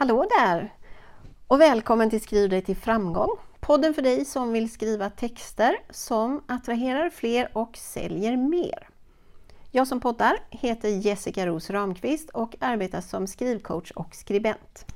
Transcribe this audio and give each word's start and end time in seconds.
Hallå 0.00 0.26
där! 0.38 0.74
Och 1.46 1.60
välkommen 1.60 2.10
till 2.10 2.20
Skriv 2.20 2.50
dig 2.50 2.62
till 2.62 2.76
framgång! 2.76 3.28
Podden 3.60 3.94
för 3.94 4.02
dig 4.02 4.24
som 4.24 4.52
vill 4.52 4.72
skriva 4.72 5.10
texter 5.10 5.76
som 5.90 6.44
attraherar 6.48 7.10
fler 7.10 7.50
och 7.52 7.76
säljer 7.76 8.36
mer. 8.36 8.88
Jag 9.70 9.86
som 9.88 10.00
poddar 10.00 10.38
heter 10.50 10.88
Jessica 10.88 11.46
Ros 11.46 11.70
Ramqvist 11.70 12.30
och 12.30 12.56
arbetar 12.60 13.00
som 13.00 13.26
skrivcoach 13.26 13.90
och 13.90 14.14
skribent. 14.14 14.86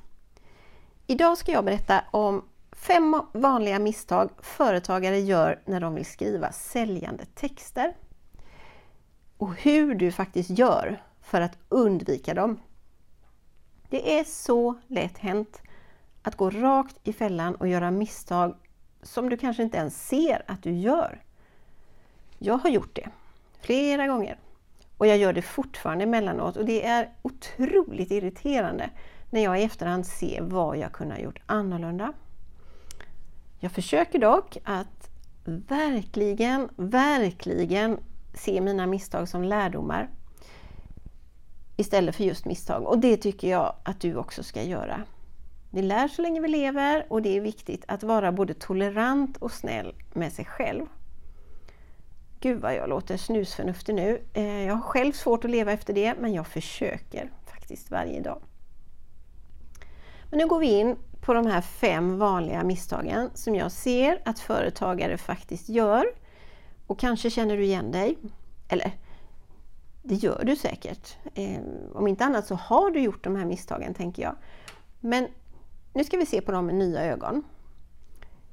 Idag 1.07 1.39
ska 1.39 1.52
jag 1.52 1.64
berätta 1.64 2.04
om 2.11 2.44
fem 2.72 3.21
vanliga 3.32 3.79
misstag 3.79 4.30
företagare 4.43 5.18
gör 5.18 5.62
när 5.64 5.80
de 5.80 5.94
vill 5.94 6.07
skriva 6.07 6.52
säljande 6.52 7.25
texter. 7.34 7.96
Och 9.39 9.54
hur 9.54 9.94
du 9.94 10.12
faktiskt 10.12 10.50
gör 10.50 11.02
för 11.22 11.40
att 11.40 11.58
undvika 11.68 12.34
dem. 12.34 12.58
Det 13.88 14.18
är 14.18 14.24
så 14.24 14.74
lätt 14.86 15.18
hänt 15.18 15.62
att 16.22 16.36
gå 16.36 16.50
rakt 16.50 16.96
i 17.04 17.12
fällan 17.12 17.54
och 17.54 17.68
göra 17.68 17.90
misstag 17.90 18.54
som 19.02 19.29
du 19.29 19.36
kanske 19.36 19.62
inte 19.62 19.76
ens 19.76 20.08
ser 20.08 20.42
att 20.46 20.62
du 20.62 20.72
gör. 20.72 21.22
Jag 22.39 22.58
har 22.58 22.70
gjort 22.70 22.96
det 22.96 23.08
flera 23.61 24.06
gånger 24.06 24.39
och 24.98 25.06
jag 25.06 25.18
gör 25.18 25.32
det 25.32 25.42
fortfarande 25.42 26.04
emellanåt 26.04 26.56
och 26.56 26.64
det 26.64 26.86
är 26.86 27.12
otroligt 27.22 28.11
irriterande 28.11 28.90
när 29.30 29.40
jag 29.40 29.61
i 29.61 29.64
efterhand 29.64 30.06
ser 30.06 30.42
vad 30.42 30.76
jag 30.78 30.92
kunde 30.92 31.14
ha 31.14 31.20
gjort 31.20 31.40
annorlunda. 31.46 32.12
Jag 33.58 33.72
försöker 33.72 34.19
dock 34.19 34.56
att 34.64 35.11
verkligen, 35.44 36.69
verkligen 36.77 37.98
se 38.34 38.61
mina 38.61 38.87
misstag 38.87 39.28
som 39.28 39.44
lärdomar 39.44 40.09
istället 41.77 42.17
för 42.17 42.25
just 42.25 42.44
misstag. 42.44 42.86
Och 42.86 42.98
det 42.98 43.17
tycker 43.17 43.50
jag 43.50 43.75
att 43.83 44.00
du 44.00 44.17
också 44.17 44.42
ska 44.42 44.62
göra. 44.62 45.03
Vi 45.70 45.83
lär 45.83 46.08
så 46.08 46.22
länge 46.22 46.41
vi 46.41 46.48
lever 46.48 47.06
och 47.08 47.22
det 47.22 47.36
är 47.36 47.41
viktigt 47.41 47.84
att 47.89 48.03
vara 48.03 48.33
både 48.33 48.55
tolerant 48.55 49.36
och 49.36 49.53
snäll 49.53 49.94
med 50.12 50.33
sig 50.33 50.44
själv. 50.44 50.86
Gud 52.41 52.61
vad 52.61 52.75
jag 52.75 52.89
låter 52.89 53.16
snusförnuftig 53.16 53.94
nu. 53.94 54.22
Eh, 54.33 54.66
jag 54.66 54.75
har 54.75 54.83
själv 54.83 55.12
svårt 55.12 55.44
att 55.44 55.50
leva 55.50 55.72
efter 55.72 55.94
det 55.94 56.14
men 56.20 56.33
jag 56.33 56.47
försöker 56.47 57.31
faktiskt 57.47 57.91
varje 57.91 58.20
dag. 58.20 58.42
Men 60.31 60.38
nu 60.38 60.47
går 60.47 60.59
vi 60.59 60.66
in 60.66 60.97
på 61.20 61.34
de 61.34 61.47
här 61.47 61.61
fem 61.61 62.19
vanliga 62.19 62.64
misstagen 62.64 63.31
som 63.34 63.55
jag 63.55 63.72
ser 63.72 64.22
att 64.25 64.38
företagare 64.38 65.19
faktiskt 65.19 65.69
gör. 65.69 66.06
Och 66.86 66.98
kanske 66.98 67.31
känner 67.31 67.56
du 67.56 67.64
igen 67.64 67.92
dig. 67.92 68.16
Eller 68.69 68.92
det 70.06 70.14
gör 70.14 70.44
du 70.44 70.56
säkert. 70.56 71.16
Eh, 71.34 71.60
om 71.92 72.06
inte 72.06 72.24
annat 72.24 72.47
så 72.47 72.55
har 72.55 72.91
du 72.91 73.00
gjort 73.00 73.24
de 73.24 73.36
här 73.36 73.44
misstagen, 73.44 73.94
tänker 73.94 74.22
jag. 74.22 74.36
Men 75.00 75.28
nu 75.92 76.05
ska 76.05 76.16
vi 76.16 76.27
se 76.27 76.41
på 76.41 76.52
dem 76.52 76.66
med 76.66 76.74
nya 76.74 77.05
ögon. 77.05 77.42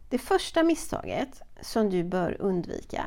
Det 0.09 0.17
första 0.17 0.63
misstaget 0.63 1.41
som 1.61 1.89
du 1.89 2.03
bör 2.03 2.41
undvika 2.41 3.05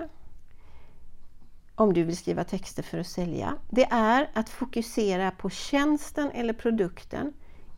om 1.75 1.93
du 1.93 2.03
vill 2.03 2.17
skriva 2.17 2.45
texter 2.45 2.83
för 2.83 2.99
att 2.99 3.07
sälja, 3.07 3.57
det 3.71 3.85
är 3.91 4.31
att 4.35 4.49
fokusera 4.49 5.31
på 5.31 5.51
tjänsten 5.51 6.31
eller 6.31 6.53
produkten 6.53 7.33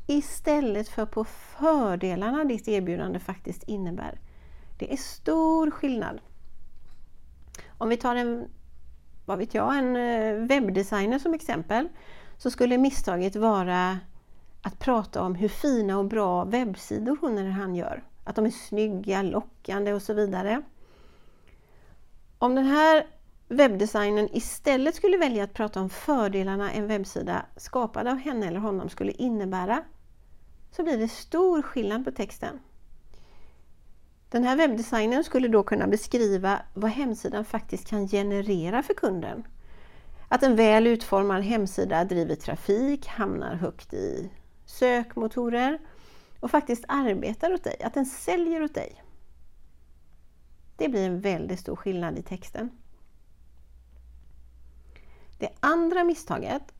istället 0.07 0.89
för 0.89 1.07
på 1.07 1.25
fördelarna 1.25 2.45
ditt 2.45 2.69
erbjudande 2.69 3.19
faktiskt 3.19 3.63
innebär. 3.63 4.21
Det 4.79 4.93
är 4.93 4.97
stor 4.97 5.71
skillnad. 5.71 6.21
Om 7.79 7.89
vi 7.89 7.97
tar 7.97 8.17
en 8.17 8.49
vad 9.27 9.39
vet 9.39 9.55
jag, 9.55 9.79
en 9.79 9.97
eh, 9.97 10.47
webbdesigner 10.47 11.19
som 11.19 11.35
exempel, 11.35 11.89
så 12.39 12.51
skulle 12.51 12.79
misstaget 12.79 13.37
vara 13.37 13.99
att 14.63 14.79
prata 14.79 15.23
om 15.23 15.35
hur 15.35 15.49
fina 15.49 15.99
och 15.99 16.05
bra 16.05 16.45
webbsidor 16.45 17.19
hon 17.21 17.39
eller 17.39 17.51
han 17.51 17.75
gör. 17.75 18.05
Att 18.25 18.37
de 18.37 18.47
är 18.47 18.51
snygga, 18.51 19.23
lockande 19.23 19.93
och 19.93 20.03
så 20.03 20.15
vidare. 20.15 20.63
Om 22.39 22.55
den 22.55 22.67
här 22.67 23.07
webbdesignern 23.49 24.29
istället 24.33 24.95
skulle 24.95 25.17
välja 25.17 25.45
att 25.45 25.55
prata 25.55 25.81
om 25.81 25.91
fördelarna 25.91 26.73
en 26.73 26.87
webbsida 26.87 27.47
skapad 27.57 28.07
av 28.07 28.17
henne 28.17 28.47
eller 28.47 28.61
honom 28.61 28.89
skulle 28.89 29.13
innebära, 29.13 29.83
så 30.71 30.83
blir 30.83 30.99
det 30.99 31.09
stor 31.09 31.63
skillnad 31.63 32.05
på 32.05 32.11
texten. 32.11 32.59
Den 34.29 34.45
här 34.45 34.57
webbdesignern 34.57 35.25
skulle 35.25 35.49
då 35.49 35.63
kunna 35.63 35.87
beskriva 35.87 36.63
vad 36.75 36.91
hemsidan 36.91 37.45
faktiskt 37.45 37.89
kan 37.89 38.09
generera 38.09 38.83
för 38.83 38.95
kunden. 38.95 39.47
Att 40.29 40.43
en 40.43 40.57
väl 40.57 40.87
utformad 40.87 41.43
hemsida 41.43 42.05
driver 42.05 42.35
trafik, 42.35 43.07
hamnar 43.07 43.55
högt 43.55 43.95
i 43.95 44.31
sökmotorer 44.65 45.79
och 46.41 46.51
faktiskt 46.51 46.85
arbetar 46.89 47.55
åt 47.55 47.65
dig, 47.65 47.83
att 47.83 47.95
den 47.95 48.07
säljer 48.07 48.63
åt 48.63 48.75
dig. 48.75 49.03
Det 50.77 50.89
blir 50.89 51.07
en 51.07 51.21
väldigt 51.21 51.61
stor 51.61 51.77
skillnad 51.77 52.19
i 52.19 52.23
texten. 52.23 52.71
Det 55.39 55.49
andra 55.61 56.05
misstaget 56.05 56.75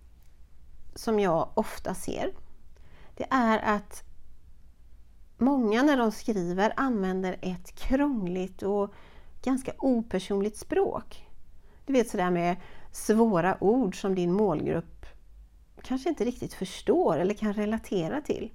som 0.95 1.21
jag 1.21 1.49
ofta 1.55 1.95
ser, 1.95 2.33
det 3.15 3.27
är 3.31 3.59
att 3.59 4.05
många 5.39 5.83
när 5.83 5.97
de 5.97 6.13
skriver 6.13 6.73
använder 6.77 7.39
ett 7.43 7.75
krångligt 7.75 8.63
och 8.63 8.95
ganska 9.43 9.73
opersonligt 9.79 10.57
språk. 10.57 11.29
Du 11.87 11.93
vet 11.93 12.11
sådär 12.11 12.31
med 12.31 12.57
svåra 12.93 13.57
ord 13.65 14.01
som 14.01 14.15
din 14.15 14.33
målgrupp 14.33 15.07
kanske 15.83 16.09
inte 16.09 16.25
riktigt 16.25 16.55
förstår 16.55 17.19
eller 17.19 17.35
kan 17.35 17.53
relatera 17.53 18.21
till. 18.21 18.53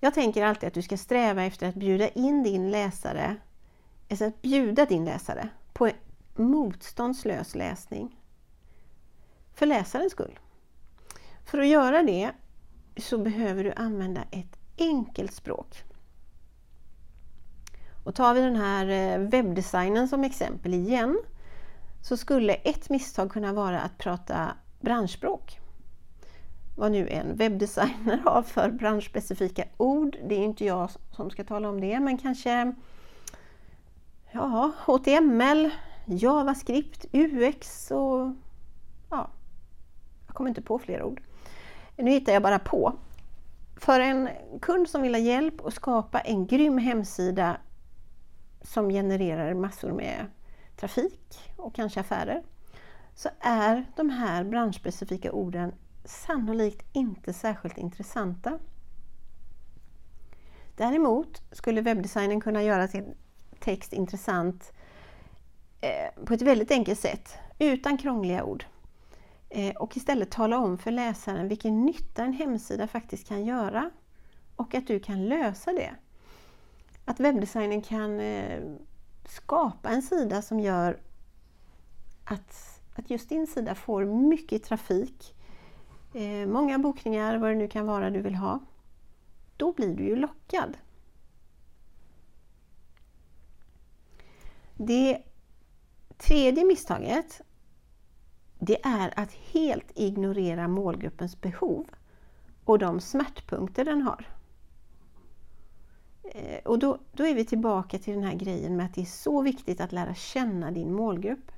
Jag 0.00 0.14
tänker 0.14 0.44
alltid 0.44 0.66
att 0.66 0.74
du 0.74 0.82
ska 0.82 0.96
sträva 0.96 1.44
efter 1.44 1.68
att 1.68 1.74
bjuda 1.74 2.08
in 2.08 2.42
din 2.42 2.70
läsare, 2.70 3.36
alltså 4.10 4.24
att 4.24 4.42
bjuda 4.42 4.86
din 4.86 5.04
läsare 5.04 5.48
på 5.72 5.86
en 5.86 5.94
motståndslös 6.34 7.54
läsning. 7.54 8.20
För 9.54 9.66
läsarens 9.66 10.12
skull. 10.12 10.38
För 11.44 11.58
att 11.58 11.66
göra 11.66 12.02
det 12.02 12.30
så 12.96 13.18
behöver 13.18 13.64
du 13.64 13.72
använda 13.72 14.22
ett 14.30 14.61
enkelt 14.88 15.34
språk. 15.34 15.84
Och 18.04 18.14
tar 18.14 18.34
vi 18.34 18.40
den 18.40 18.56
här 18.56 18.86
eh, 18.86 19.18
webbdesignen 19.18 20.08
som 20.08 20.24
exempel 20.24 20.74
igen 20.74 21.22
så 22.02 22.16
skulle 22.16 22.54
ett 22.54 22.90
misstag 22.90 23.30
kunna 23.32 23.52
vara 23.52 23.80
att 23.80 23.98
prata 23.98 24.56
branschspråk. 24.80 25.58
Vad 26.76 26.92
nu 26.92 27.08
en 27.08 27.36
webbdesigner 27.36 28.18
har 28.24 28.42
för 28.42 28.70
branschspecifika 28.70 29.64
ord, 29.76 30.16
det 30.28 30.34
är 30.34 30.44
inte 30.44 30.64
jag 30.64 30.90
som 31.16 31.30
ska 31.30 31.44
tala 31.44 31.68
om 31.68 31.80
det, 31.80 32.00
men 32.00 32.18
kanske 32.18 32.74
ja, 34.30 34.70
HTML, 34.78 35.70
JavaScript, 36.04 37.06
UX 37.12 37.90
och 37.90 38.32
ja, 39.10 39.30
jag 40.26 40.36
kommer 40.36 40.48
inte 40.48 40.62
på 40.62 40.78
fler 40.78 41.02
ord. 41.02 41.22
Nu 41.96 42.10
hittar 42.10 42.32
jag 42.32 42.42
bara 42.42 42.58
på. 42.58 42.92
För 43.76 44.00
en 44.00 44.28
kund 44.60 44.88
som 44.88 45.02
vill 45.02 45.14
ha 45.14 45.20
hjälp 45.20 45.66
att 45.66 45.74
skapa 45.74 46.20
en 46.20 46.46
grym 46.46 46.78
hemsida 46.78 47.56
som 48.62 48.88
genererar 48.88 49.54
massor 49.54 49.92
med 49.92 50.26
trafik 50.76 51.38
och 51.56 51.74
kanske 51.74 52.00
affärer 52.00 52.42
så 53.14 53.28
är 53.40 53.86
de 53.96 54.10
här 54.10 54.44
branschspecifika 54.44 55.32
orden 55.32 55.74
sannolikt 56.04 56.86
inte 56.92 57.32
särskilt 57.32 57.78
intressanta. 57.78 58.58
Däremot 60.76 61.42
skulle 61.52 61.80
webbdesignen 61.80 62.40
kunna 62.40 62.62
göra 62.62 62.88
sin 62.88 63.14
text 63.60 63.92
intressant 63.92 64.72
eh, 65.80 66.24
på 66.24 66.34
ett 66.34 66.42
väldigt 66.42 66.70
enkelt 66.70 67.00
sätt 67.00 67.38
utan 67.58 67.98
krångliga 67.98 68.44
ord. 68.44 68.64
Eh, 69.54 69.76
och 69.76 69.96
istället 69.96 70.30
tala 70.30 70.58
om 70.58 70.78
för 70.78 70.90
läsaren 70.90 71.48
vilken 71.48 71.84
nytta 71.84 72.24
en 72.24 72.32
hemsida 72.32 72.86
faktiskt 72.86 73.28
kan 73.28 73.44
göra 73.44 73.90
och 74.56 74.74
att 74.74 74.86
du 74.86 75.00
kan 75.00 75.24
lösa 75.28 75.72
det. 75.72 75.94
Att 77.04 77.20
webbdesignen 77.20 77.82
kan 77.82 78.20
eh, 78.20 78.62
skapa 79.24 79.88
en 79.88 80.02
sida 80.02 80.42
som 80.42 80.60
gör 80.60 81.00
att, 82.24 82.80
att 82.94 83.10
just 83.10 83.28
din 83.28 83.46
sida 83.46 83.74
får 83.74 84.04
mycket 84.04 84.64
trafik, 84.64 85.34
eh, 86.14 86.46
många 86.46 86.78
bokningar, 86.78 87.38
vad 87.38 87.50
det 87.50 87.56
nu 87.56 87.68
kan 87.68 87.86
vara 87.86 88.10
du 88.10 88.20
vill 88.20 88.34
ha. 88.34 88.60
Då 89.56 89.72
blir 89.72 89.96
du 89.96 90.04
ju 90.04 90.16
lockad. 90.16 90.76
Det 94.74 95.22
tredje 96.18 96.64
misstaget 96.64 97.40
det 98.64 98.84
är 98.84 99.12
att 99.16 99.32
helt 99.32 99.90
ignorera 99.94 100.68
målgruppens 100.68 101.40
behov 101.40 101.86
och 102.64 102.78
de 102.78 103.00
smärtpunkter 103.00 103.84
den 103.84 104.02
har. 104.02 104.28
Eh, 106.24 106.58
och 106.64 106.78
då, 106.78 106.98
då 107.12 107.26
är 107.26 107.34
vi 107.34 107.44
tillbaka 107.44 107.98
till 107.98 108.14
den 108.14 108.22
här 108.22 108.34
grejen 108.34 108.76
med 108.76 108.86
att 108.86 108.94
det 108.94 109.00
är 109.00 109.04
så 109.04 109.42
viktigt 109.42 109.80
att 109.80 109.92
lära 109.92 110.14
känna 110.14 110.70
din 110.70 110.92
målgrupp. 110.92 111.52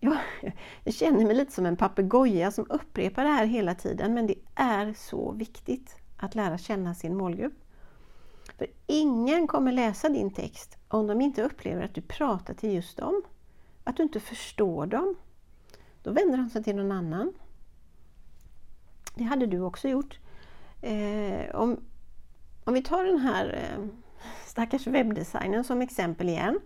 Jag, 0.00 0.16
jag 0.84 0.94
känner 0.94 1.26
mig 1.26 1.36
lite 1.36 1.52
som 1.52 1.66
en 1.66 1.76
papegoja 1.76 2.50
som 2.50 2.66
upprepar 2.68 3.24
det 3.24 3.30
här 3.30 3.46
hela 3.46 3.74
tiden 3.74 4.14
men 4.14 4.26
det 4.26 4.38
är 4.54 4.92
så 4.92 5.32
viktigt. 5.32 5.96
att 6.16 6.34
lära 6.34 6.58
känna 6.58 6.94
sin 6.94 7.16
målgrupp. 7.16 7.54
För 8.58 8.66
ingen 8.86 9.46
kommer 9.46 9.72
läsa 9.72 10.08
din 10.08 10.30
text 10.30 10.78
om 10.88 11.06
de 11.06 11.20
inte 11.20 11.42
upplever 11.42 11.84
att 11.84 11.94
du 11.94 12.00
pratar 12.00 12.54
till 12.54 12.74
just 12.74 12.96
dem. 12.96 13.22
Att 13.84 13.96
du 13.96 14.02
inte 14.02 14.20
förstår 14.20 14.86
dem. 14.86 15.14
Då 16.02 16.10
vänder 16.12 16.38
han 16.38 16.50
sig 16.50 16.64
till 16.64 16.76
någon 16.76 16.92
annan. 16.92 17.32
Det 19.14 19.24
hade 19.24 19.46
du 19.46 19.60
också 19.60 19.88
gjort. 19.88 20.18
Eh, 20.82 21.54
om, 21.54 21.80
om 22.64 22.74
vi 22.74 22.82
tar 22.82 23.04
den 23.04 23.18
här 23.18 23.54
eh, 23.54 23.86
stackars 24.46 24.86
webbdesignen 24.86 25.64
som 25.64 25.82
exempel 25.82 26.28
igen, 26.28 26.60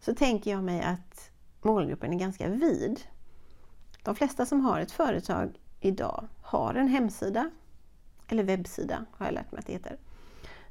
så 0.00 0.14
tänker 0.14 0.50
jag 0.50 0.64
mig 0.64 0.82
att 0.82 1.30
målgruppen 1.62 2.12
är 2.12 2.18
ganska 2.18 2.48
vid. 2.48 3.00
De 4.02 4.14
flesta 4.14 4.46
som 4.46 4.60
har 4.60 4.80
ett 4.80 4.92
företag 4.92 5.60
idag 5.80 6.28
har 6.42 6.74
en 6.74 6.88
hemsida, 6.88 7.50
eller 8.28 8.42
webbsida 8.42 9.06
har 9.12 9.26
jag 9.26 9.34
lärt 9.34 9.52
mig 9.52 9.58
att 9.58 9.66
det 9.66 9.72
heter. 9.72 9.98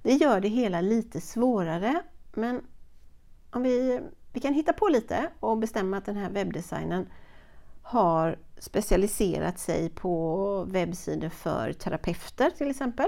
Det 0.03 0.13
gör 0.13 0.39
det 0.39 0.47
hela 0.47 0.81
lite 0.81 1.21
svårare, 1.21 2.01
men 2.33 2.61
om 3.51 3.63
vi, 3.63 4.01
vi 4.33 4.39
kan 4.39 4.53
hitta 4.53 4.73
på 4.73 4.87
lite 4.87 5.29
och 5.39 5.57
bestämma 5.57 5.97
att 5.97 6.05
den 6.05 6.17
här 6.17 6.29
webbdesignen 6.29 7.07
har 7.87 8.39
specialiserat 8.57 9.59
sig 9.59 9.89
på 9.89 10.63
webbsidor 10.63 11.29
för 11.29 11.73
terapeuter 11.73 12.49
till 12.49 12.69
exempel. 12.69 13.07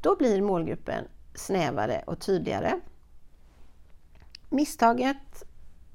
Då 0.00 0.16
blir 0.16 0.42
målgruppen 0.42 1.04
snävare 1.34 2.02
och 2.06 2.20
tydligare. 2.20 2.80
Misstaget 4.48 5.44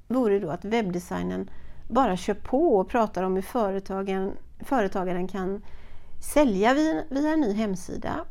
vore 0.07 0.39
då 0.39 0.49
att 0.49 0.65
webbdesignen 0.65 1.49
bara 1.89 2.17
kör 2.17 2.33
på 2.33 2.75
och 2.75 2.89
pratar 2.89 3.23
om 3.23 3.35
hur 3.35 3.41
företagen, 3.41 4.31
företagaren 4.59 5.27
kan 5.27 5.61
sälja 6.33 6.73
via, 6.73 7.03
via 7.09 7.29
en 7.29 7.41
ny 7.41 7.53
hemsida. 7.53 8.25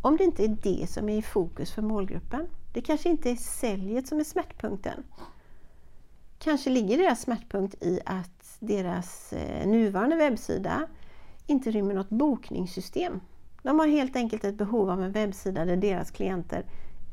Om 0.00 0.16
det 0.16 0.24
inte 0.24 0.44
är 0.44 0.56
det 0.62 0.90
som 0.90 1.08
är 1.08 1.16
i 1.16 1.22
fokus 1.22 1.72
för 1.72 1.82
målgruppen. 1.82 2.48
Det 2.72 2.80
kanske 2.80 3.08
inte 3.08 3.30
är 3.30 3.36
säljet 3.36 4.06
som 4.08 4.20
är 4.20 4.24
smärtpunkten. 4.24 5.04
Kanske 6.42 6.70
ligger 6.70 6.98
deras 6.98 7.20
smärtpunkt 7.20 7.84
i 7.84 8.00
att 8.06 8.56
deras 8.60 9.32
eh, 9.32 9.66
nuvarande 9.66 10.16
webbsida 10.16 10.86
inte 11.46 11.70
rymmer 11.70 11.94
något 11.94 12.10
bokningssystem. 12.10 13.20
De 13.62 13.78
har 13.78 13.86
helt 13.86 14.16
enkelt 14.16 14.44
ett 14.44 14.54
behov 14.54 14.90
av 14.90 15.02
en 15.02 15.12
webbsida 15.12 15.64
där 15.64 15.76
deras 15.76 16.10
klienter 16.10 16.64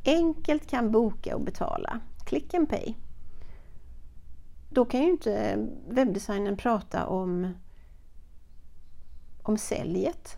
enkelt 0.05 0.67
kan 0.67 0.91
boka 0.91 1.35
och 1.35 1.41
betala. 1.41 1.99
Click 2.25 2.53
and 2.53 2.69
pay. 2.69 2.93
Då 4.69 4.85
kan 4.85 5.01
ju 5.01 5.09
inte 5.09 5.67
webbdesignen 5.89 6.57
prata 6.57 7.07
om, 7.07 7.53
om 9.43 9.57
säljet. 9.57 10.37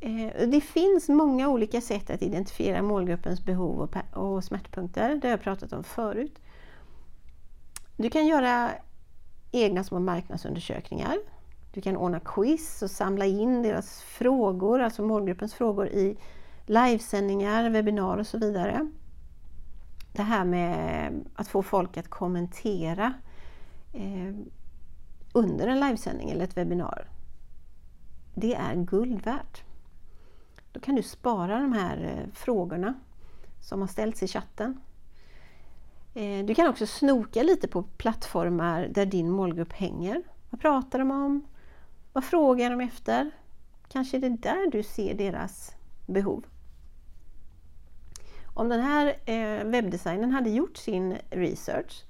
Eh, 0.00 0.48
det 0.48 0.60
finns 0.60 1.08
många 1.08 1.48
olika 1.48 1.80
sätt 1.80 2.10
att 2.10 2.22
identifiera 2.22 2.82
målgruppens 2.82 3.44
behov 3.44 3.90
och 4.12 4.44
smärtpunkter. 4.44 5.14
Det 5.14 5.28
har 5.28 5.30
jag 5.30 5.42
pratat 5.42 5.72
om 5.72 5.84
förut. 5.84 6.40
Du 8.00 8.10
kan 8.10 8.26
göra 8.26 8.70
egna 9.52 9.84
små 9.84 9.98
marknadsundersökningar. 10.00 11.18
Du 11.72 11.80
kan 11.80 11.96
ordna 11.96 12.20
quiz 12.20 12.82
och 12.82 12.90
samla 12.90 13.24
in 13.24 13.62
deras 13.62 14.02
frågor, 14.02 14.80
alltså 14.80 15.02
målgruppens 15.02 15.54
frågor 15.54 15.88
i 15.88 16.18
livesändningar, 16.66 17.70
webbinar 17.70 18.18
och 18.18 18.26
så 18.26 18.38
vidare. 18.38 18.90
Det 20.12 20.22
här 20.22 20.44
med 20.44 21.12
att 21.34 21.48
få 21.48 21.62
folk 21.62 21.96
att 21.96 22.08
kommentera 22.08 23.14
eh, 23.92 24.34
under 25.32 25.66
en 25.66 25.80
livesändning 25.80 26.30
eller 26.30 26.44
ett 26.44 26.56
webbinar. 26.56 27.08
Det 28.34 28.54
är 28.54 28.74
guld 28.74 29.24
värt. 29.24 29.62
Då 30.72 30.80
kan 30.80 30.94
du 30.94 31.02
spara 31.02 31.60
de 31.60 31.72
här 31.72 32.04
eh, 32.04 32.34
frågorna 32.34 32.94
som 33.60 33.80
har 33.80 33.88
ställts 33.88 34.22
i 34.22 34.28
chatten 34.28 34.80
Eh, 36.18 36.44
du 36.44 36.54
kan 36.54 36.68
också 36.68 36.86
snoka 36.86 37.42
lite 37.42 37.68
på 37.68 37.82
plattformar 37.82 38.88
där 38.90 39.06
din 39.06 39.30
målgrupp 39.30 39.72
hänger. 39.72 40.22
Vad 40.50 40.60
pratar 40.60 40.98
de 40.98 41.10
om? 41.10 41.46
Vad 42.12 42.24
frågar 42.24 42.70
de 42.70 42.80
efter? 42.80 43.30
Kanske 43.88 44.16
är 44.16 44.20
det 44.20 44.28
där 44.28 44.70
du 44.70 44.82
ser 44.82 45.14
deras 45.14 45.72
behov. 46.06 46.46
Om 48.54 48.68
den 48.68 48.80
här 48.80 49.06
eh, 49.06 49.64
webbdesignern 49.64 50.30
hade 50.30 50.50
gjort 50.50 50.76
sin 50.76 51.16
research 51.30 52.04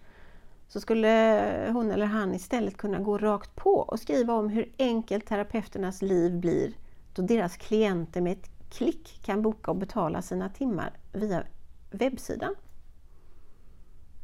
så 0.69 0.81
skulle 0.81 1.71
hon 1.73 1.91
eller 1.91 2.07
han 2.07 2.35
istället 2.35 2.77
kunna 2.77 2.99
gå 2.99 3.19
rakt 3.19 3.57
på 3.57 3.71
och 3.71 4.01
skriva 4.01 4.35
om 4.35 4.49
hur 4.49 4.73
enkelt 4.79 5.27
terapeuternas 5.27 6.03
liv 6.03 6.41
blir 6.41 6.73
då 7.15 7.23
deras 7.23 7.57
klienter 7.57 8.21
med 8.21 8.33
ett 8.33 8.51
klick 8.71 9.21
kan 9.25 9.43
boka 9.43 9.71
och 9.71 9.77
betala 9.77 10.23
sina 10.23 10.49
timmar 10.49 10.93
via 11.13 11.43
webbsidan. 11.91 12.55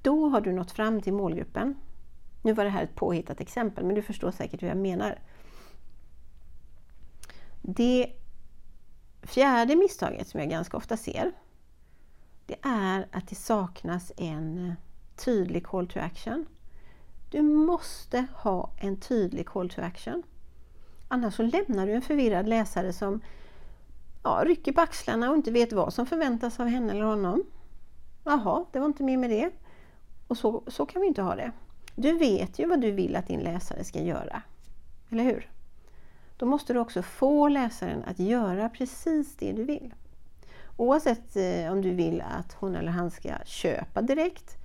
Då 0.04 0.28
har 0.28 0.40
du 0.40 0.52
nått 0.52 0.70
fram 0.70 1.00
till 1.00 1.12
målgruppen. 1.12 1.74
Nu 2.42 2.52
var 2.52 2.64
det 2.64 2.70
här 2.70 2.84
ett 2.84 2.94
påhittat 2.94 3.40
exempel, 3.40 3.84
men 3.84 3.94
du 3.94 4.02
förstår 4.02 4.30
säkert 4.30 4.62
hur 4.62 4.68
jag 4.68 4.76
menar. 4.76 5.18
Det 7.62 8.12
fjärde 9.22 9.76
misstaget 9.76 10.28
som 10.28 10.40
jag 10.40 10.50
ganska 10.50 10.76
ofta 10.76 10.96
ser, 10.96 11.32
det 12.46 12.56
är 12.62 13.06
att 13.12 13.28
det 13.28 13.34
saknas 13.34 14.12
en 14.16 14.74
tydlig 15.16 15.66
call 15.66 15.88
to 15.88 15.98
action. 15.98 16.46
Du 17.30 17.42
måste 17.42 18.26
ha 18.34 18.70
en 18.80 18.96
tydlig 19.00 19.46
call 19.46 19.70
to 19.70 19.80
action. 19.80 20.22
Annars 21.08 21.34
så 21.34 21.42
lämnar 21.42 21.86
du 21.86 21.92
en 21.92 22.02
förvirrad 22.02 22.48
läsare 22.48 22.92
som 22.92 23.20
ja, 24.22 24.42
rycker 24.46 24.72
på 24.72 24.80
axlarna 24.80 25.30
och 25.30 25.36
inte 25.36 25.50
vet 25.50 25.72
vad 25.72 25.94
som 25.94 26.06
förväntas 26.06 26.60
av 26.60 26.66
henne 26.66 26.92
eller 26.92 27.04
honom. 27.04 27.44
Jaha, 28.24 28.64
det 28.72 28.78
var 28.78 28.86
inte 28.86 29.02
mer 29.02 29.18
med 29.18 29.30
det. 29.30 29.50
Och 30.28 30.36
så, 30.36 30.62
så 30.66 30.86
kan 30.86 31.00
vi 31.00 31.08
inte 31.08 31.22
ha 31.22 31.34
det. 31.34 31.52
Du 31.94 32.18
vet 32.18 32.58
ju 32.58 32.66
vad 32.66 32.80
du 32.80 32.90
vill 32.90 33.16
att 33.16 33.26
din 33.26 33.40
läsare 33.40 33.84
ska 33.84 34.00
göra. 34.00 34.42
Eller 35.10 35.24
hur? 35.24 35.50
Då 36.36 36.46
måste 36.46 36.72
du 36.72 36.78
också 36.78 37.02
få 37.02 37.48
läsaren 37.48 38.04
att 38.04 38.18
göra 38.18 38.68
precis 38.68 39.36
det 39.36 39.52
du 39.52 39.64
vill. 39.64 39.94
Oavsett 40.76 41.36
eh, 41.36 41.72
om 41.72 41.82
du 41.82 41.90
vill 41.90 42.20
att 42.20 42.52
hon 42.52 42.76
eller 42.76 42.92
han 42.92 43.10
ska 43.10 43.30
köpa 43.44 44.02
direkt, 44.02 44.56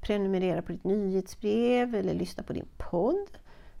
prenumerera 0.00 0.62
på 0.62 0.72
ditt 0.72 0.84
nyhetsbrev 0.84 1.94
eller 1.94 2.14
lyssna 2.14 2.42
på 2.42 2.52
din 2.52 2.68
podd, 2.76 3.26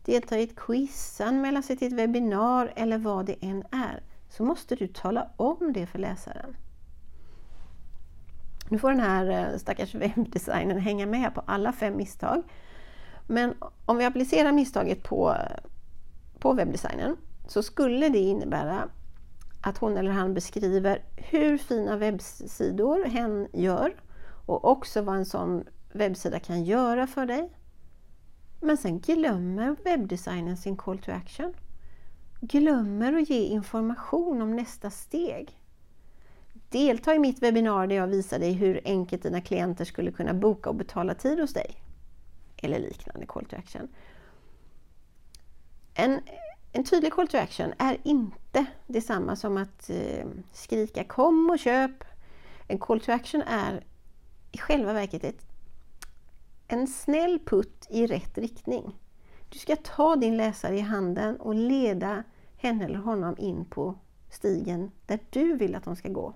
delta 0.04 0.38
i 0.38 0.42
ett 0.42 0.56
quiz, 0.56 1.20
anmäla 1.20 1.62
sig 1.62 1.76
till 1.76 1.86
ett 1.88 1.98
webbinar 1.98 2.72
eller 2.76 2.98
vad 2.98 3.26
det 3.26 3.36
än 3.40 3.64
är, 3.70 4.02
så 4.28 4.44
måste 4.44 4.76
du 4.76 4.86
tala 4.86 5.30
om 5.36 5.72
det 5.72 5.86
för 5.86 5.98
läsaren. 5.98 6.56
Nu 8.72 8.78
får 8.78 8.90
den 8.90 9.00
här 9.00 9.52
eh, 9.52 9.58
stackars 9.58 9.94
webbdesignern 9.94 10.78
hänga 10.78 11.06
med 11.06 11.34
på 11.34 11.42
alla 11.46 11.72
fem 11.72 11.96
misstag. 11.96 12.42
Men 13.26 13.54
om 13.84 13.98
vi 13.98 14.04
applicerar 14.04 14.52
misstaget 14.52 15.02
på, 15.02 15.36
på 16.38 16.52
webbdesignen 16.52 17.16
så 17.48 17.62
skulle 17.62 18.08
det 18.08 18.18
innebära 18.18 18.88
att 19.62 19.78
hon 19.78 19.96
eller 19.96 20.10
han 20.10 20.34
beskriver 20.34 21.02
hur 21.16 21.58
fina 21.58 21.96
webbsidor 21.96 23.04
hen 23.04 23.48
gör 23.52 23.94
och 24.46 24.64
också 24.64 25.02
vad 25.02 25.16
en 25.16 25.26
sån 25.26 25.64
webbsida 25.92 26.38
kan 26.38 26.64
göra 26.64 27.06
för 27.06 27.26
dig. 27.26 27.52
Men 28.60 28.76
sen 28.76 29.00
glömmer 29.00 29.76
webbdesignen 29.84 30.56
sin 30.56 30.76
call 30.76 30.98
to 30.98 31.10
action. 31.12 31.54
Glömmer 32.40 33.12
att 33.12 33.30
ge 33.30 33.42
information 33.42 34.42
om 34.42 34.56
nästa 34.56 34.90
steg. 34.90 35.61
Delta 36.72 37.14
i 37.14 37.18
mitt 37.18 37.42
webbinar 37.42 37.86
där 37.86 37.96
jag 37.96 38.06
visar 38.06 38.38
dig 38.38 38.52
hur 38.52 38.80
enkelt 38.84 39.22
dina 39.22 39.40
klienter 39.40 39.84
skulle 39.84 40.12
kunna 40.12 40.34
boka 40.34 40.68
och 40.68 40.74
betala 40.74 41.14
tid 41.14 41.40
hos 41.40 41.52
dig. 41.52 41.76
Eller 42.56 42.78
liknande 42.78 43.26
call 43.26 43.44
to 43.44 43.56
action. 43.56 43.88
En, 45.94 46.20
en 46.72 46.84
tydlig 46.84 47.12
call 47.12 47.28
to 47.28 47.38
action 47.38 47.72
är 47.78 47.98
inte 48.02 48.66
detsamma 48.86 49.36
som 49.36 49.56
att 49.56 49.90
eh, 49.90 50.26
skrika 50.52 51.04
kom 51.04 51.50
och 51.50 51.58
köp. 51.58 52.04
En 52.68 52.78
call 52.78 53.00
to 53.00 53.12
action 53.12 53.42
är 53.42 53.84
i 54.52 54.58
själva 54.58 54.92
verket 54.92 55.24
ett, 55.24 55.46
en 56.68 56.86
snäll 56.86 57.38
putt 57.46 57.86
i 57.90 58.06
rätt 58.06 58.38
riktning. 58.38 58.98
Du 59.48 59.58
ska 59.58 59.76
ta 59.76 60.16
din 60.16 60.36
läsare 60.36 60.76
i 60.76 60.80
handen 60.80 61.36
och 61.36 61.54
leda 61.54 62.22
henne 62.56 62.84
eller 62.84 62.98
honom 62.98 63.34
in 63.38 63.64
på 63.64 63.94
stigen 64.30 64.90
där 65.06 65.18
du 65.30 65.56
vill 65.56 65.74
att 65.74 65.84
de 65.84 65.96
ska 65.96 66.08
gå. 66.08 66.34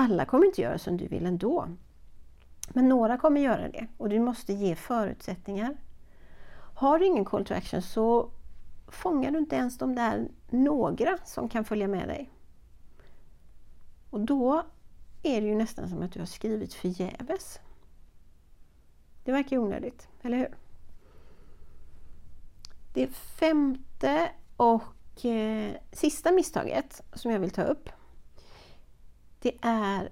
Alla 0.00 0.24
kommer 0.24 0.46
inte 0.46 0.62
göra 0.62 0.78
som 0.78 0.96
du 0.96 1.06
vill 1.06 1.26
ändå. 1.26 1.68
Men 2.68 2.88
några 2.88 3.16
kommer 3.16 3.40
göra 3.40 3.68
det 3.68 3.86
och 3.96 4.08
du 4.08 4.18
måste 4.18 4.52
ge 4.52 4.74
förutsättningar. 4.74 5.76
Har 6.74 6.98
du 6.98 7.06
ingen 7.06 7.24
call 7.24 7.44
to 7.44 7.54
action 7.54 7.82
så 7.82 8.30
fångar 8.88 9.30
du 9.30 9.38
inte 9.38 9.56
ens 9.56 9.78
de 9.78 9.94
där 9.94 10.28
några 10.50 11.18
som 11.24 11.48
kan 11.48 11.64
följa 11.64 11.88
med 11.88 12.08
dig. 12.08 12.30
Och 14.10 14.20
då 14.20 14.62
är 15.22 15.40
det 15.40 15.46
ju 15.46 15.54
nästan 15.54 15.88
som 15.88 16.02
att 16.02 16.12
du 16.12 16.18
har 16.18 16.26
skrivit 16.26 16.74
förgäves. 16.74 17.60
Det 19.24 19.32
verkar 19.32 19.56
ju 19.56 19.62
onödigt, 19.62 20.08
eller 20.22 20.36
hur? 20.36 20.56
Det 22.94 23.08
femte 23.08 24.30
och 24.56 25.24
eh, 25.24 25.72
sista 25.92 26.32
misstaget 26.32 27.02
som 27.14 27.30
jag 27.30 27.40
vill 27.40 27.50
ta 27.50 27.62
upp 27.62 27.88
det 29.48 29.68
är 29.68 30.10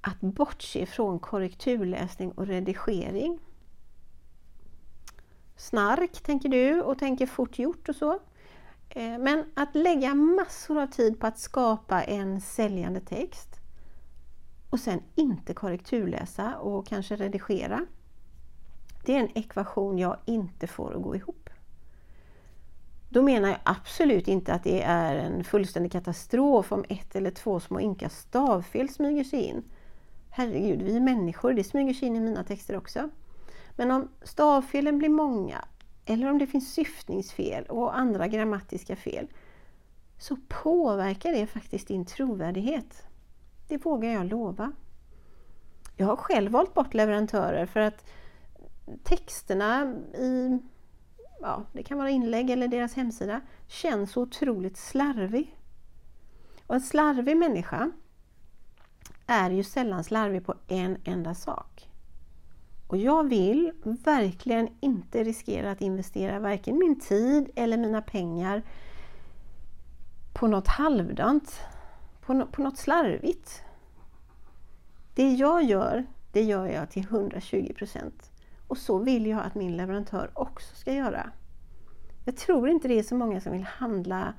att 0.00 0.20
bortse 0.20 0.86
från 0.86 1.18
korrekturläsning 1.18 2.32
och 2.32 2.46
redigering. 2.46 3.38
Snark 5.56 6.22
tänker 6.22 6.48
du 6.48 6.80
och 6.80 6.98
tänker 6.98 7.26
fort 7.26 7.58
gjort 7.58 7.88
och 7.88 7.96
så. 7.96 8.12
Eh, 8.88 9.18
men 9.18 9.52
att 9.54 9.74
lägga 9.74 10.14
massor 10.14 10.78
av 10.78 10.86
tid 10.86 11.20
på 11.20 11.26
att 11.26 11.38
skapa 11.38 12.02
en 12.02 12.40
säljande 12.40 13.00
text 13.00 13.48
och 14.70 14.80
sen 14.80 15.02
inte 15.14 15.54
korrekturläsa 15.54 16.58
och 16.58 16.86
kanske 16.86 17.16
redigera. 17.16 17.86
Det 19.04 19.14
är 19.14 19.20
en 19.20 19.38
ekvation 19.38 19.98
jag 19.98 20.16
inte 20.24 20.66
får 20.66 20.96
att 20.96 21.02
gå 21.02 21.16
ihop. 21.16 21.43
Då 23.14 23.22
menar 23.22 23.48
jag 23.48 23.58
absolut 23.62 24.28
inte 24.28 24.54
att 24.54 24.64
det 24.64 24.82
är 24.82 25.16
en 25.16 25.44
fullständig 25.44 25.92
katastrof 25.92 26.72
om 26.72 26.84
ett 26.88 27.16
eller 27.16 27.30
två 27.30 27.60
små 27.60 27.80
ynka 27.80 28.08
stavfel 28.08 28.88
smyger 28.88 29.24
sig 29.24 29.42
in. 29.42 29.62
Herregud, 30.30 30.82
vi 30.82 30.96
är 30.96 31.00
människor, 31.00 31.52
det 31.52 31.64
smyger 31.64 31.94
sig 31.94 32.08
in 32.08 32.16
i 32.16 32.20
mina 32.20 32.44
texter 32.44 32.76
också. 32.76 33.10
Men 33.76 33.90
om 33.90 34.08
stavfelen 34.22 34.98
blir 34.98 35.08
många, 35.08 35.64
eller 36.04 36.30
om 36.30 36.38
det 36.38 36.46
finns 36.46 36.72
syftningsfel 36.74 37.64
och 37.64 37.98
andra 37.98 38.28
grammatiska 38.28 38.96
fel, 38.96 39.26
så 40.18 40.36
påverkar 40.48 41.32
det 41.32 41.46
faktiskt 41.46 41.88
din 41.88 42.06
trovärdighet. 42.06 43.02
Det 43.68 43.84
vågar 43.84 44.10
jag 44.10 44.26
lova. 44.26 44.72
Jag 45.96 46.06
har 46.06 46.16
själv 46.16 46.52
valt 46.52 46.74
bort 46.74 46.94
leverantörer 46.94 47.66
för 47.66 47.80
att 47.80 48.06
texterna 49.02 49.94
i 50.14 50.58
ja, 51.44 51.64
det 51.72 51.82
kan 51.82 51.98
vara 51.98 52.10
inlägg 52.10 52.50
eller 52.50 52.68
deras 52.68 52.94
hemsida, 52.94 53.40
känns 53.66 54.12
så 54.12 54.22
otroligt 54.22 54.76
slarvig. 54.76 55.56
Och 56.66 56.74
en 56.74 56.80
slarvig 56.80 57.36
människa 57.36 57.90
är 59.26 59.50
ju 59.50 59.64
sällan 59.64 60.04
slarvig 60.04 60.46
på 60.46 60.54
en 60.68 60.96
enda 61.04 61.34
sak. 61.34 61.88
Och 62.86 62.96
jag 62.96 63.28
vill 63.28 63.72
verkligen 63.82 64.68
inte 64.80 65.24
riskera 65.24 65.70
att 65.70 65.80
investera 65.80 66.38
varken 66.38 66.78
min 66.78 67.00
tid 67.00 67.50
eller 67.56 67.76
mina 67.76 68.02
pengar 68.02 68.62
på 70.32 70.46
något 70.46 70.68
halvdant, 70.68 71.60
på, 72.20 72.34
no 72.34 72.46
på 72.46 72.62
något 72.62 72.78
slarvigt. 72.78 73.62
Det 75.14 75.32
jag 75.32 75.64
gör, 75.64 76.06
det 76.32 76.42
gör 76.42 76.66
jag 76.66 76.90
till 76.90 77.04
120 77.04 77.72
procent. 77.76 78.33
Och 78.74 78.78
så 78.78 78.98
vill 78.98 79.26
jag 79.26 79.40
att 79.40 79.54
min 79.54 79.76
leverantör 79.76 80.30
också 80.34 80.76
ska 80.76 80.92
göra. 80.92 81.30
Jag 82.24 82.36
tror 82.36 82.68
inte 82.68 82.88
det 82.88 82.98
är 82.98 83.02
så 83.02 83.14
många 83.14 83.40
som 83.40 83.52
vill 83.52 83.64
handla 83.64 84.34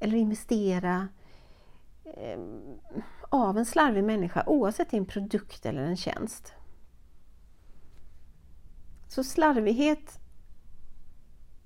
eller 0.00 0.18
investera 0.18 1.08
eh, 2.04 2.38
av 3.28 3.58
en 3.58 3.66
slarvig 3.66 4.04
människa 4.04 4.44
oavsett 4.46 4.90
det 4.90 4.96
är 4.96 4.98
en 4.98 5.06
produkt 5.06 5.66
eller 5.66 5.82
en 5.82 5.96
tjänst. 5.96 6.52
Så 9.08 9.24
slarvighet 9.24 10.20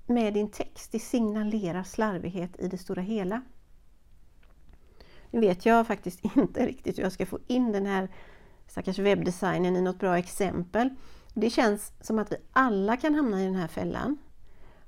med 0.05 0.33
din 0.33 0.51
text, 0.51 0.91
det 0.91 0.99
signalerar 0.99 1.83
slarvighet 1.83 2.59
i 2.59 2.67
det 2.67 2.77
stora 2.77 3.01
hela. 3.01 3.41
Nu 5.31 5.39
vet 5.39 5.65
jag 5.65 5.87
faktiskt 5.87 6.19
inte 6.35 6.65
riktigt 6.65 6.97
hur 6.97 7.03
jag 7.03 7.11
ska 7.11 7.25
få 7.25 7.39
in 7.47 7.71
den 7.71 7.85
här 7.85 8.09
stackars 8.67 8.99
webbdesignen 8.99 9.75
i 9.75 9.81
något 9.81 9.99
bra 9.99 10.17
exempel. 10.17 10.89
Det 11.33 11.49
känns 11.49 11.93
som 12.01 12.19
att 12.19 12.31
vi 12.31 12.35
alla 12.51 12.97
kan 12.97 13.15
hamna 13.15 13.41
i 13.41 13.45
den 13.45 13.55
här 13.55 13.67
fällan. 13.67 14.17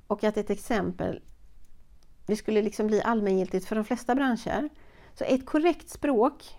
Och 0.08 0.24
att 0.24 0.38
ett 0.38 0.50
exempel, 0.50 1.22
det 2.26 2.36
skulle 2.36 2.62
liksom 2.62 2.88
bli 2.88 3.02
allmängiltigt 3.02 3.66
för 3.66 3.76
de 3.76 3.86
flesta 3.86 4.16
branscher. 4.16 4.70
Så 5.14 5.24
ett 5.24 5.46
korrekt 5.46 5.90
språk, 5.90 6.56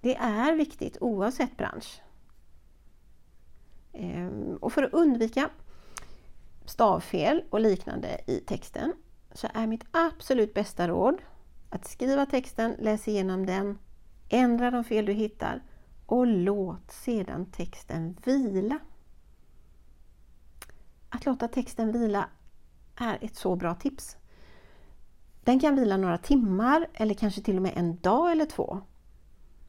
det 0.00 0.16
är 0.16 0.56
viktigt 0.56 0.96
oavsett 1.00 1.56
bransch. 1.56 2.02
Ehm, 3.92 4.56
och 4.56 4.72
för 4.72 4.82
att 4.82 4.92
undvika 4.92 5.50
stavfel 6.64 7.44
och 7.50 7.60
liknande 7.60 8.20
i 8.26 8.40
texten 8.40 8.92
så 9.32 9.48
är 9.54 9.66
mitt 9.66 9.84
absolut 9.90 10.54
bästa 10.54 10.88
råd 10.88 11.22
att 11.70 11.88
skriva 11.88 12.26
texten, 12.26 12.76
läs 12.78 13.08
igenom 13.08 13.46
den, 13.46 13.78
ändra 14.28 14.70
de 14.70 14.84
fel 14.84 15.06
du 15.06 15.12
hittar 15.12 15.62
och 16.06 16.26
låt 16.26 16.90
sedan 16.90 17.46
texten 17.46 18.16
vila. 18.24 18.78
Att 21.08 21.26
låta 21.26 21.48
texten 21.48 21.92
vila 21.92 22.28
är 22.96 23.18
ett 23.20 23.36
så 23.36 23.56
bra 23.56 23.74
tips. 23.74 24.16
Den 25.44 25.60
kan 25.60 25.76
vila 25.76 25.96
några 25.96 26.18
timmar 26.18 26.88
eller 26.94 27.14
kanske 27.14 27.42
till 27.42 27.56
och 27.56 27.62
med 27.62 27.72
en 27.76 27.96
dag 27.96 28.32
eller 28.32 28.44
två. 28.44 28.80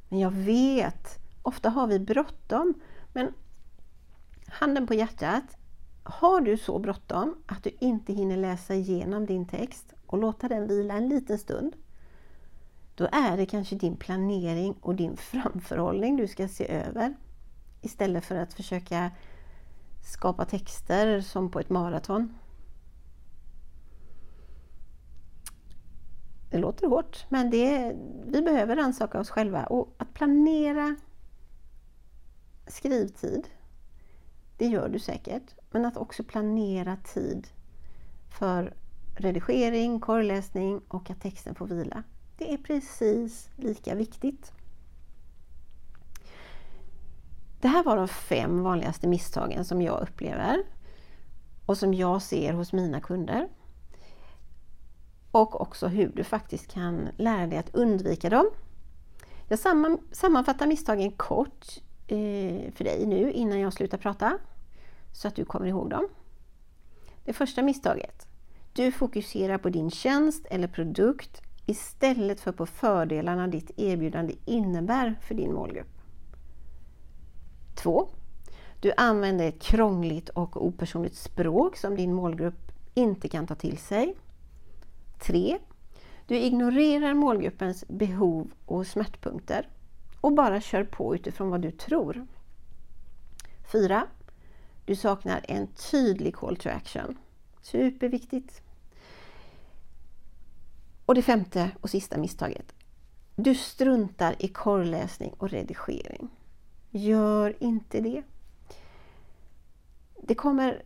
Men 0.10 0.20
jag 0.20 0.32
vet, 0.32 1.20
ofta 1.41 1.70
har 1.70 1.88
vi 1.88 2.00
bråttom. 2.00 2.74
Men 3.13 3.34
handen 4.48 4.88
på 4.88 4.94
hjärtat, 4.94 5.58
har 6.03 6.41
du 6.41 6.58
så 6.58 6.79
bråttom 6.79 7.36
att 7.46 7.63
du 7.63 7.70
inte 7.79 8.13
hinner 8.13 8.38
läsa 8.38 8.75
igenom 8.75 9.25
din 9.25 9.48
text 9.48 9.94
och 10.06 10.17
låta 10.17 10.48
den 10.48 10.67
vila 10.67 10.94
en 10.94 11.10
liten 11.10 11.38
stund, 11.38 11.75
då 12.97 13.07
är 13.11 13.37
det 13.37 13.45
kanske 13.45 13.75
din 13.75 13.97
planering 13.97 14.75
och 14.81 14.95
din 14.95 15.17
framförhållning 15.17 16.17
du 16.17 16.27
ska 16.27 16.47
se 16.47 16.71
över 16.71 17.15
istället 17.81 18.25
för 18.25 18.35
att 18.35 18.53
försöka 18.53 19.11
skapa 20.05 20.45
texter 20.45 21.21
som 21.21 21.51
på 21.51 21.59
ett 21.59 21.69
maraton. 21.69 22.33
Det 26.49 26.57
låter 26.57 26.87
hårt, 26.87 27.25
men 27.29 27.49
det, 27.49 27.95
vi 28.25 28.41
behöver 28.41 28.75
rannsaka 28.75 29.19
oss 29.19 29.29
själva 29.29 29.65
och 29.65 29.95
att 29.97 30.13
planera 30.13 30.95
skrivtid, 32.67 33.47
det 34.57 34.67
gör 34.67 34.89
du 34.89 34.99
säkert, 34.99 35.55
men 35.71 35.85
att 35.85 35.97
också 35.97 36.23
planera 36.23 36.95
tid 36.95 37.47
för 38.39 38.73
redigering, 39.15 39.99
korreläsning 39.99 40.81
och 40.87 41.09
att 41.09 41.21
texten 41.21 41.55
får 41.55 41.67
vila. 41.67 42.03
Det 42.38 42.53
är 42.53 42.58
precis 42.58 43.50
lika 43.56 43.96
viktigt. 43.96 44.51
Det 47.62 47.67
här 47.67 47.84
var 47.84 47.96
de 47.98 48.08
fem 48.08 48.63
vanligaste 48.63 49.08
misstagen 49.08 49.65
som 49.65 49.82
jag 49.82 50.01
upplever 50.01 50.63
och 51.65 51.77
som 51.77 51.94
jag 51.94 52.22
ser 52.22 52.53
hos 52.53 52.74
mina 52.74 53.01
kunder. 53.01 53.48
Och 55.32 55.62
också 55.62 55.88
hur 55.88 56.12
du 56.15 56.24
faktiskt 56.24 56.67
kan 56.67 57.10
lära 57.17 57.48
dig 57.48 57.60
att 57.60 57.75
undvika 57.75 58.29
dem. 58.29 58.50
Jag 59.48 59.60
sammanfattar 60.12 60.67
misstagen 60.67 61.12
kort 61.12 61.65
eh, 62.08 62.72
för 62.74 62.84
dig 62.84 63.06
nu 63.06 63.32
innan 63.32 63.60
jag 63.60 63.74
slutar 63.74 63.98
prata 63.98 64.38
så 65.13 65.27
att 65.27 65.36
du 65.36 65.46
kommer 65.46 65.67
ihåg 65.67 65.89
dem. 65.89 66.08
Det 67.25 67.34
första 67.34 67.63
misstaget. 67.63 68.27
Du 68.74 68.91
fokuserar 68.91 69.58
på 69.58 69.70
din 69.70 69.91
tjänst 69.91 70.46
eller 70.50 70.67
produkt 70.67 71.46
istället 71.69 72.39
för 72.39 72.51
på 72.51 72.65
fördelarna 72.65 73.47
ditt 73.47 73.71
erbjudande 73.77 74.33
innebär 74.45 75.15
för 75.21 75.36
din 75.36 75.53
målgrupp. 75.53 76.01
2. 77.75 78.09
Du 78.79 78.93
använder 78.97 79.47
ett 79.47 79.62
krångligt 79.62 80.29
och 80.29 80.65
opersonligt 80.65 81.15
språk 81.15 81.77
som 81.77 81.95
din 81.95 82.13
målgrupp 82.13 82.71
inte 82.93 83.29
kan 83.29 83.47
ta 83.47 83.55
till 83.55 83.77
sig. 83.77 84.15
3. 85.19 85.57
Du 86.27 86.38
ignorerar 86.39 87.13
målgruppens 87.13 87.88
behov 87.88 88.51
och 88.65 88.88
smärtpunkter 88.88 89.67
och 90.21 90.33
bara 90.33 90.62
kör 90.62 90.83
på 90.83 91.15
utifrån 91.15 91.50
vad 91.50 91.62
du 91.62 91.71
tror. 91.71 92.27
4. 93.71 94.07
Du 94.86 94.95
saknar 94.95 95.45
en 95.47 95.67
tydlig 95.67 96.36
call 96.36 96.57
to 96.57 96.69
action. 96.69 97.17
Superviktigt. 97.62 98.62
Och 101.07 101.15
det 101.15 101.21
femte 101.21 101.71
och 101.81 101.89
sista 101.89 102.17
misstaget. 102.17 102.73
Du 103.35 103.55
struntar 103.55 104.35
i 104.39 104.47
korrläsning 104.47 105.33
och 105.37 105.49
redigering. 105.49 106.29
Gör 106.89 107.63
inte 107.63 108.01
det. 108.01 108.23
Det 110.23 110.35
kommer, 110.35 110.83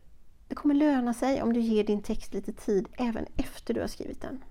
det 0.48 0.56
kommer 0.56 0.76
löna 0.76 1.14
sig 1.14 1.42
om 1.42 1.54
du 1.54 1.60
ger 1.60 1.84
din 1.84 2.02
text 2.02 2.34
lite 2.34 2.54
tid 2.54 2.88
även 2.98 3.26
efter 3.38 3.74
du 3.74 3.82
har 3.82 3.88
skrivit 3.88 4.22
den. 4.22 4.44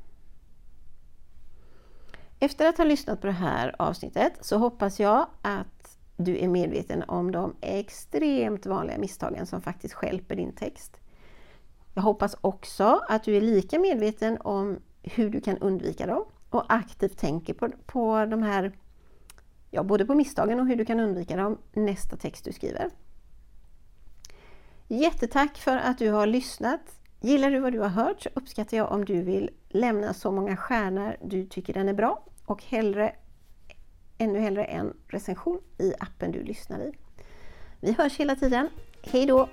Efter 2.40 2.68
att 2.68 2.78
ha 2.78 2.84
lyssnat 2.84 3.20
på 3.20 3.26
det 3.26 3.32
här 3.32 3.76
avsnittet 3.78 4.32
så 4.40 4.58
hoppas 4.58 5.00
jag 5.00 5.26
att 5.42 5.98
du 6.16 6.38
är 6.38 6.48
medveten 6.48 7.04
om 7.08 7.32
de 7.32 7.54
extremt 7.60 8.66
vanliga 8.66 8.98
misstagen 8.98 9.46
som 9.46 9.62
faktiskt 9.62 9.94
skälper 9.94 10.36
din 10.36 10.52
text. 10.52 10.96
Jag 11.94 12.02
hoppas 12.02 12.36
också 12.40 13.00
att 13.08 13.24
du 13.24 13.36
är 13.36 13.40
lika 13.40 13.78
medveten 13.78 14.38
om 14.40 14.78
hur 15.02 15.30
du 15.30 15.40
kan 15.40 15.58
undvika 15.58 16.06
dem 16.06 16.24
och 16.50 16.72
aktivt 16.72 17.18
tänker 17.18 17.54
på, 17.54 17.68
på 17.86 18.26
de 18.26 18.42
här, 18.42 18.72
ja 19.70 19.82
både 19.82 20.06
på 20.06 20.14
misstagen 20.14 20.60
och 20.60 20.66
hur 20.66 20.76
du 20.76 20.84
kan 20.84 21.00
undvika 21.00 21.36
dem 21.36 21.58
nästa 21.72 22.16
text 22.16 22.44
du 22.44 22.52
skriver. 22.52 22.90
Jättetack 24.88 25.58
för 25.58 25.76
att 25.76 25.98
du 25.98 26.10
har 26.10 26.26
lyssnat! 26.26 26.80
Gillar 27.20 27.50
du 27.50 27.58
vad 27.58 27.72
du 27.72 27.78
har 27.78 27.88
hört 27.88 28.22
så 28.22 28.28
uppskattar 28.34 28.76
jag 28.76 28.92
om 28.92 29.04
du 29.04 29.22
vill 29.22 29.50
lämna 29.68 30.14
så 30.14 30.32
många 30.32 30.56
stjärnor 30.56 31.16
du 31.24 31.46
tycker 31.46 31.74
den 31.74 31.88
är 31.88 31.94
bra 31.94 32.24
och 32.44 32.64
hellre, 32.64 33.14
ännu 34.18 34.38
hellre 34.38 34.64
en 34.64 34.96
recension 35.08 35.60
i 35.78 35.92
appen 35.98 36.32
du 36.32 36.42
lyssnar 36.42 36.80
i. 36.80 36.92
Vi 37.80 37.92
hörs 37.92 38.16
hela 38.16 38.36
tiden. 38.36 38.68
Hej 39.02 39.26
då! 39.26 39.48